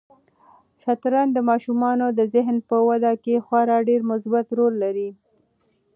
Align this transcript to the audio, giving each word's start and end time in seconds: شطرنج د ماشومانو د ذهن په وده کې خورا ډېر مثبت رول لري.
شطرنج 0.81 1.29
د 1.35 1.39
ماشومانو 1.49 2.05
د 2.19 2.21
ذهن 2.33 2.57
په 2.69 2.77
وده 2.87 3.13
کې 3.23 3.43
خورا 3.45 3.77
ډېر 3.89 4.01
مثبت 4.11 4.45
رول 4.57 4.73
لري. 4.83 5.09